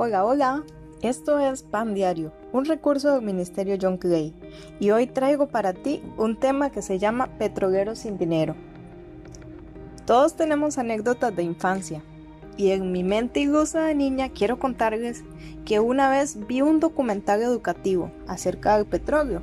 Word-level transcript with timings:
Hola, 0.00 0.24
hola. 0.24 0.62
Esto 1.02 1.40
es 1.40 1.64
Pan 1.64 1.92
Diario, 1.92 2.32
un 2.52 2.66
recurso 2.66 3.12
del 3.12 3.22
Ministerio 3.22 3.76
John 3.82 3.96
Clay, 3.96 4.32
y 4.78 4.92
hoy 4.92 5.08
traigo 5.08 5.48
para 5.48 5.72
ti 5.72 6.04
un 6.16 6.38
tema 6.38 6.70
que 6.70 6.82
se 6.82 7.00
llama 7.00 7.36
Petroleros 7.36 7.98
sin 7.98 8.16
dinero. 8.16 8.54
Todos 10.06 10.36
tenemos 10.36 10.78
anécdotas 10.78 11.34
de 11.34 11.42
infancia, 11.42 12.04
y 12.56 12.70
en 12.70 12.92
mi 12.92 13.02
mente 13.02 13.40
ilusa 13.40 13.86
de 13.86 13.96
niña 13.96 14.28
quiero 14.28 14.60
contarles 14.60 15.24
que 15.64 15.80
una 15.80 16.08
vez 16.08 16.46
vi 16.46 16.62
un 16.62 16.78
documental 16.78 17.42
educativo 17.42 18.12
acerca 18.28 18.76
del 18.76 18.86
petróleo, 18.86 19.42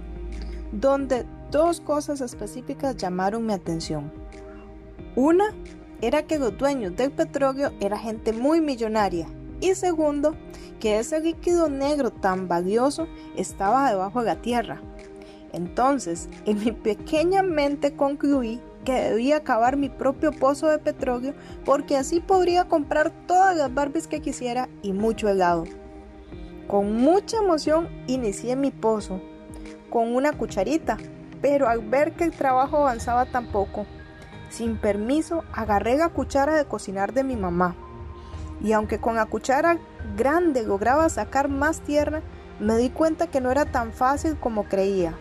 donde 0.71 1.25
dos 1.51 1.81
cosas 1.81 2.21
específicas 2.21 2.95
llamaron 2.95 3.45
mi 3.45 3.51
atención. 3.51 4.09
Una 5.17 5.53
era 5.99 6.23
que 6.23 6.39
los 6.39 6.57
dueños 6.57 6.95
del 6.95 7.11
petróleo 7.11 7.73
era 7.81 7.99
gente 7.99 8.31
muy 8.31 8.61
millonaria 8.61 9.27
y 9.65 9.75
segundo, 9.75 10.35
que 10.79 10.99
ese 10.99 11.19
líquido 11.19 11.69
negro 11.69 12.11
tan 12.11 12.47
valioso 12.47 13.07
estaba 13.35 13.89
debajo 13.89 14.19
de 14.19 14.27
la 14.27 14.41
tierra. 14.41 14.81
Entonces, 15.53 16.29
en 16.45 16.59
mi 16.59 16.71
pequeña 16.71 17.41
mente 17.41 17.95
concluí 17.95 18.61
que 18.83 18.93
debía 18.93 19.43
cavar 19.43 19.77
mi 19.77 19.89
propio 19.89 20.31
pozo 20.31 20.67
de 20.67 20.77
petróleo 20.77 21.33
porque 21.63 21.97
así 21.97 22.19
podría 22.19 22.65
comprar 22.65 23.11
todas 23.25 23.57
las 23.57 23.73
Barbies 23.73 24.07
que 24.07 24.21
quisiera 24.21 24.69
y 24.83 24.93
mucho 24.93 25.27
helado. 25.27 25.63
Con 26.67 26.97
mucha 26.97 27.37
emoción 27.37 27.89
inicié 28.05 28.55
mi 28.55 28.69
pozo 28.69 29.21
con 29.89 30.13
una 30.13 30.33
cucharita, 30.33 30.97
pero 31.41 31.67
al 31.67 31.79
ver 31.79 32.13
que 32.13 32.25
el 32.25 32.31
trabajo 32.31 32.77
avanzaba 32.77 33.25
tan 33.25 33.47
poco, 33.51 33.87
sin 34.49 34.77
permiso 34.77 35.43
agarré 35.53 35.97
la 35.97 36.09
cuchara 36.09 36.55
de 36.55 36.65
cocinar 36.65 37.13
de 37.13 37.23
mi 37.23 37.35
mamá 37.35 37.75
y 38.61 38.71
aunque 38.73 38.99
con 38.99 39.15
la 39.15 39.25
cuchara 39.25 39.77
grande 40.15 40.63
lograba 40.63 41.09
sacar 41.09 41.49
más 41.49 41.81
tierra, 41.81 42.21
me 42.59 42.77
di 42.77 42.89
cuenta 42.89 43.27
que 43.27 43.41
no 43.41 43.51
era 43.51 43.65
tan 43.65 43.91
fácil 43.91 44.37
como 44.37 44.63
creía. 44.63 45.13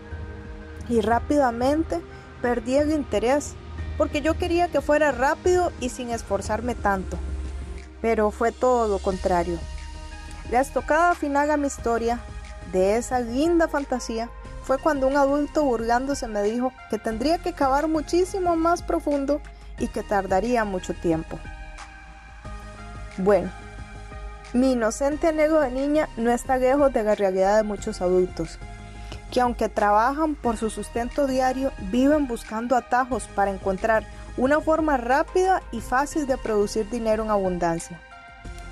Y 0.88 1.00
rápidamente 1.00 2.00
perdí 2.42 2.76
el 2.76 2.92
interés, 2.92 3.54
porque 3.96 4.22
yo 4.22 4.36
quería 4.36 4.68
que 4.68 4.80
fuera 4.80 5.12
rápido 5.12 5.72
y 5.80 5.88
sin 5.88 6.10
esforzarme 6.10 6.74
tanto. 6.74 7.18
Pero 8.00 8.30
fue 8.30 8.52
todo 8.52 8.88
lo 8.88 8.98
contrario. 8.98 9.58
La 10.50 10.60
estocada 10.60 11.14
final 11.14 11.50
a 11.50 11.56
mi 11.56 11.66
historia, 11.66 12.20
de 12.72 12.96
esa 12.96 13.20
linda 13.20 13.66
fantasía, 13.68 14.28
fue 14.62 14.78
cuando 14.78 15.06
un 15.06 15.16
adulto 15.16 15.62
burlándose 15.62 16.26
me 16.26 16.42
dijo 16.42 16.72
que 16.90 16.98
tendría 16.98 17.38
que 17.38 17.52
cavar 17.52 17.88
muchísimo 17.88 18.56
más 18.56 18.82
profundo 18.82 19.40
y 19.78 19.88
que 19.88 20.02
tardaría 20.02 20.64
mucho 20.64 20.94
tiempo. 20.94 21.38
Bueno, 23.16 23.48
mi 24.54 24.72
inocente 24.72 25.28
anhelo 25.28 25.60
de 25.60 25.70
niña 25.70 26.08
no 26.16 26.32
está 26.32 26.56
lejos 26.56 26.92
de 26.92 27.04
la 27.04 27.14
realidad 27.14 27.56
de 27.56 27.62
muchos 27.62 28.02
adultos, 28.02 28.58
que 29.30 29.40
aunque 29.40 29.68
trabajan 29.68 30.34
por 30.34 30.56
su 30.56 30.68
sustento 30.68 31.28
diario, 31.28 31.70
viven 31.92 32.26
buscando 32.26 32.74
atajos 32.74 33.28
para 33.36 33.52
encontrar 33.52 34.04
una 34.36 34.60
forma 34.60 34.96
rápida 34.96 35.62
y 35.70 35.80
fácil 35.80 36.26
de 36.26 36.36
producir 36.38 36.90
dinero 36.90 37.22
en 37.22 37.30
abundancia, 37.30 38.00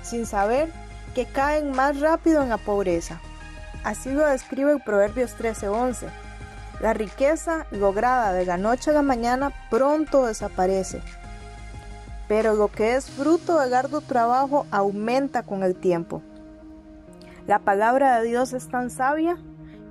sin 0.01 0.25
saber 0.25 0.69
que 1.15 1.25
caen 1.25 1.71
más 1.71 2.01
rápido 2.01 2.43
en 2.43 2.49
la 2.49 2.57
pobreza. 2.57 3.21
Así 3.85 4.11
lo 4.11 4.25
describe 4.25 4.73
el 4.73 4.81
Proverbios 4.81 5.35
13:11. 5.37 6.07
La 6.81 6.93
riqueza 6.93 7.65
lograda 7.71 8.33
de 8.33 8.45
la 8.45 8.57
noche 8.57 8.91
a 8.91 8.93
la 8.93 9.03
mañana 9.03 9.53
pronto 9.69 10.25
desaparece 10.25 11.01
pero 12.27 12.53
lo 12.55 12.69
que 12.69 12.95
es 12.95 13.09
fruto 13.09 13.59
de 13.59 13.75
arduo 13.75 14.01
trabajo 14.01 14.65
aumenta 14.71 15.43
con 15.43 15.63
el 15.63 15.75
tiempo. 15.75 16.21
La 17.47 17.59
palabra 17.59 18.19
de 18.19 18.27
Dios 18.27 18.53
es 18.53 18.69
tan 18.69 18.89
sabia 18.89 19.37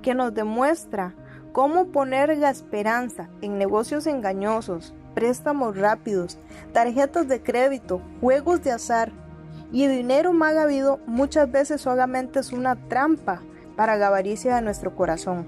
que 0.01 0.15
nos 0.15 0.33
demuestra 0.33 1.13
cómo 1.51 1.85
poner 1.87 2.35
la 2.37 2.49
esperanza 2.49 3.29
en 3.41 3.57
negocios 3.57 4.07
engañosos, 4.07 4.93
préstamos 5.13 5.77
rápidos, 5.77 6.39
tarjetas 6.73 7.27
de 7.27 7.41
crédito, 7.43 8.01
juegos 8.19 8.63
de 8.63 8.71
azar 8.71 9.11
y 9.71 9.87
dinero 9.87 10.33
mal 10.33 10.57
habido 10.57 10.99
muchas 11.05 11.51
veces 11.51 11.81
solamente 11.81 12.39
es 12.39 12.51
una 12.51 12.75
trampa 12.75 13.41
para 13.75 13.95
la 13.95 14.07
avaricia 14.07 14.55
de 14.55 14.61
nuestro 14.61 14.95
corazón. 14.95 15.45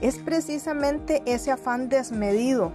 Es 0.00 0.18
precisamente 0.18 1.22
ese 1.24 1.50
afán 1.50 1.88
desmedido 1.88 2.72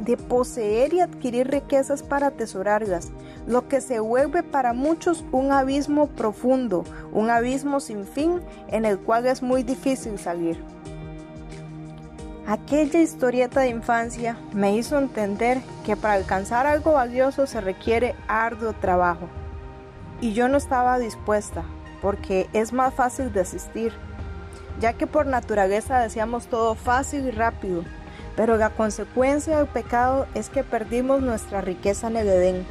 de 0.00 0.16
poseer 0.16 0.94
y 0.94 1.00
adquirir 1.00 1.48
riquezas 1.48 2.02
para 2.02 2.28
atesorarlas, 2.28 3.10
lo 3.46 3.68
que 3.68 3.80
se 3.80 4.00
vuelve 4.00 4.42
para 4.42 4.72
muchos 4.72 5.24
un 5.32 5.52
abismo 5.52 6.08
profundo, 6.08 6.84
un 7.12 7.30
abismo 7.30 7.80
sin 7.80 8.04
fin 8.06 8.40
en 8.68 8.84
el 8.84 8.98
cual 8.98 9.26
es 9.26 9.42
muy 9.42 9.62
difícil 9.62 10.18
salir. 10.18 10.62
Aquella 12.46 13.00
historieta 13.00 13.60
de 13.60 13.68
infancia 13.68 14.38
me 14.54 14.74
hizo 14.74 14.98
entender 14.98 15.60
que 15.84 15.96
para 15.96 16.14
alcanzar 16.14 16.66
algo 16.66 16.92
valioso 16.92 17.46
se 17.46 17.60
requiere 17.60 18.14
arduo 18.26 18.72
trabajo. 18.72 19.28
Y 20.22 20.32
yo 20.32 20.48
no 20.48 20.56
estaba 20.56 20.98
dispuesta, 20.98 21.64
porque 22.00 22.48
es 22.54 22.72
más 22.72 22.94
fácil 22.94 23.32
desistir, 23.34 23.92
ya 24.80 24.94
que 24.94 25.06
por 25.06 25.26
naturaleza 25.26 26.00
deseamos 26.00 26.46
todo 26.46 26.74
fácil 26.74 27.26
y 27.26 27.32
rápido, 27.32 27.84
pero 28.38 28.56
la 28.56 28.70
consecuencia 28.70 29.56
del 29.56 29.66
pecado 29.66 30.28
es 30.32 30.48
que 30.48 30.62
perdimos 30.62 31.20
nuestra 31.20 31.60
riqueza 31.60 32.06
en 32.06 32.18
el 32.18 32.28
Edén. 32.28 32.66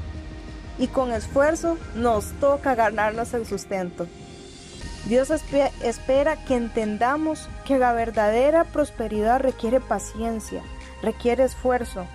Y 0.79 0.87
con 0.87 1.11
esfuerzo 1.11 1.77
nos 1.93 2.31
toca 2.39 2.73
ganarnos 2.73 3.33
el 3.33 3.45
sustento. 3.45 4.07
Dios 5.07 5.29
espera 5.29 6.45
que 6.45 6.55
entendamos 6.55 7.49
que 7.65 7.77
la 7.79 7.91
verdadera 7.91 8.63
prosperidad 8.63 9.41
requiere 9.41 9.81
paciencia, 9.81 10.61
requiere 11.01 11.43
esfuerzo, 11.43 12.05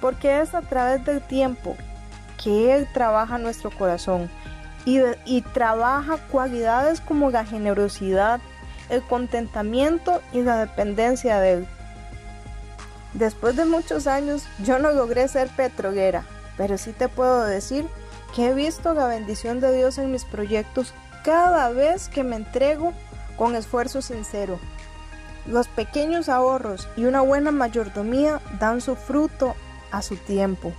porque 0.00 0.40
es 0.40 0.52
a 0.52 0.62
través 0.62 1.04
del 1.04 1.20
tiempo 1.22 1.76
que 2.42 2.74
Él 2.74 2.88
trabaja 2.92 3.38
nuestro 3.38 3.70
corazón 3.70 4.28
y, 4.84 4.98
y, 5.24 5.42
trabaja 5.42 6.16
cualidades 6.32 7.00
como 7.00 7.30
la 7.30 7.44
generosidad, 7.44 8.40
el 8.90 9.02
contentamiento 9.02 10.20
y 10.32 10.42
la 10.42 10.58
dependencia 10.58 11.38
de 11.38 11.52
Él. 11.52 11.68
Después 13.14 13.56
de 13.56 13.64
muchos 13.64 14.06
años 14.06 14.44
yo 14.62 14.78
no 14.78 14.92
logré 14.92 15.28
ser 15.28 15.48
petrolera, 15.48 16.24
pero 16.56 16.76
sí 16.76 16.92
te 16.92 17.08
puedo 17.08 17.44
decir 17.44 17.86
que 18.34 18.48
he 18.48 18.54
visto 18.54 18.92
la 18.92 19.06
bendición 19.06 19.60
de 19.60 19.74
Dios 19.74 19.96
en 19.98 20.12
mis 20.12 20.24
proyectos 20.24 20.92
cada 21.24 21.70
vez 21.70 22.08
que 22.08 22.22
me 22.22 22.36
entrego 22.36 22.92
con 23.36 23.54
esfuerzo 23.54 24.02
sincero. 24.02 24.58
Los 25.46 25.68
pequeños 25.68 26.28
ahorros 26.28 26.88
y 26.96 27.06
una 27.06 27.22
buena 27.22 27.50
mayordomía 27.50 28.42
dan 28.60 28.82
su 28.82 28.96
fruto 28.96 29.54
a 29.90 30.02
su 30.02 30.16
tiempo. 30.16 30.74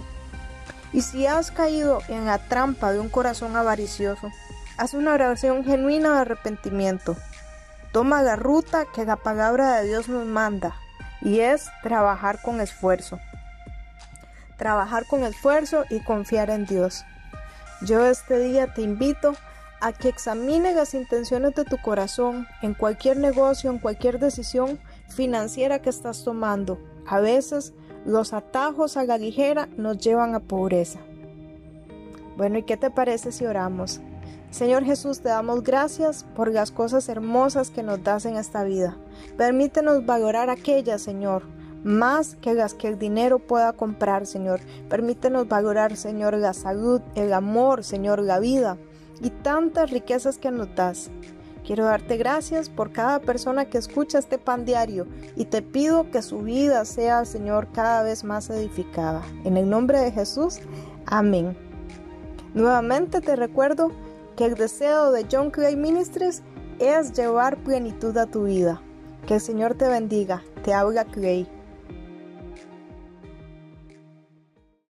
Y 0.93 1.01
si 1.01 1.25
has 1.25 1.49
caído 1.49 2.01
en 2.07 2.25
la 2.25 2.37
trampa 2.37 2.91
de 2.91 2.99
un 2.99 3.09
corazón 3.09 3.55
avaricioso, 3.55 4.29
haz 4.77 4.93
una 4.93 5.13
oración 5.13 5.63
genuina 5.63 6.13
de 6.13 6.19
arrepentimiento. 6.19 7.15
Toma 7.91 8.21
la 8.21 8.35
ruta 8.35 8.85
que 8.85 9.05
la 9.05 9.15
palabra 9.15 9.77
de 9.77 9.87
Dios 9.87 10.07
nos 10.07 10.25
manda 10.25 10.75
y 11.21 11.39
es 11.39 11.69
trabajar 11.83 12.41
con 12.41 12.61
esfuerzo. 12.61 13.19
Trabajar 14.57 15.05
con 15.05 15.23
esfuerzo 15.23 15.85
y 15.89 15.99
confiar 16.01 16.49
en 16.49 16.65
Dios. 16.65 17.05
Yo 17.81 18.05
este 18.05 18.39
día 18.39 18.73
te 18.73 18.81
invito 18.81 19.33
a 19.81 19.93
que 19.93 20.09
examine 20.09 20.73
las 20.73 20.93
intenciones 20.93 21.55
de 21.55 21.63
tu 21.63 21.77
corazón 21.77 22.47
en 22.61 22.73
cualquier 22.73 23.17
negocio, 23.17 23.71
en 23.71 23.79
cualquier 23.79 24.19
decisión 24.19 24.79
financiera 25.07 25.79
que 25.79 25.89
estás 25.89 26.23
tomando. 26.23 26.79
A 27.07 27.19
veces 27.19 27.73
los 28.05 28.33
atajos 28.33 28.97
a 28.97 29.05
la 29.05 29.17
ligera 29.17 29.69
nos 29.77 29.97
llevan 29.97 30.35
a 30.35 30.39
pobreza. 30.39 30.99
Bueno, 32.35 32.57
¿y 32.57 32.63
qué 32.63 32.77
te 32.77 32.89
parece 32.89 33.31
si 33.31 33.45
oramos? 33.45 34.01
Señor 34.51 34.83
Jesús, 34.83 35.19
te 35.21 35.29
damos 35.29 35.63
gracias 35.63 36.25
por 36.35 36.51
las 36.51 36.71
cosas 36.71 37.07
hermosas 37.07 37.69
que 37.69 37.83
nos 37.83 38.03
das 38.03 38.25
en 38.25 38.35
esta 38.35 38.63
vida. 38.63 38.97
Permítenos 39.37 40.05
valorar 40.05 40.49
aquellas, 40.49 41.01
Señor, 41.01 41.43
más 41.83 42.35
que 42.35 42.53
las 42.53 42.73
que 42.73 42.87
el 42.87 42.97
dinero 42.97 43.39
pueda 43.39 43.73
comprar, 43.73 44.25
Señor. 44.25 44.59
Permítenos 44.89 45.47
valorar, 45.47 45.95
Señor, 45.95 46.35
la 46.35 46.53
salud, 46.53 47.01
el 47.15 47.33
amor, 47.33 47.83
Señor, 47.83 48.21
la 48.21 48.39
vida 48.39 48.77
y 49.21 49.29
tantas 49.29 49.91
riquezas 49.91 50.37
que 50.37 50.51
nos 50.51 50.73
das. 50.75 51.11
Quiero 51.65 51.85
darte 51.85 52.17
gracias 52.17 52.69
por 52.69 52.91
cada 52.91 53.19
persona 53.19 53.65
que 53.65 53.77
escucha 53.77 54.17
este 54.17 54.39
pan 54.39 54.65
diario 54.65 55.05
y 55.35 55.45
te 55.45 55.61
pido 55.61 56.09
que 56.09 56.23
su 56.23 56.39
vida 56.39 56.83
sea, 56.85 57.25
Señor, 57.25 57.67
cada 57.71 58.01
vez 58.01 58.23
más 58.23 58.49
edificada. 58.49 59.21
En 59.43 59.55
el 59.55 59.69
nombre 59.69 59.99
de 59.99 60.11
Jesús, 60.11 60.59
amén. 61.05 61.55
Nuevamente 62.55 63.21
te 63.21 63.35
recuerdo 63.35 63.91
que 64.39 64.45
el 64.45 64.55
deseo 64.55 65.11
de 65.11 65.27
John 65.29 65.51
Clay 65.51 65.75
Ministries 65.75 66.43
es 66.79 67.11
llevar 67.11 67.57
plenitud 67.57 68.15
a 68.17 68.25
tu 68.25 68.45
vida. 68.45 68.81
Que 69.27 69.33
el 69.33 69.41
Señor 69.41 69.73
te 69.73 69.85
bendiga. 69.89 70.41
Te 70.63 70.73
habla 70.73 71.03
Clay. 71.03 71.45